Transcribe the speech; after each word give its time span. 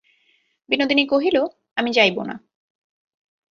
বিনোদিনী 0.69 1.03
কহিল, 1.05 1.37
আমি 1.75 1.89
যাইব 1.91 2.17
না। 2.23 2.35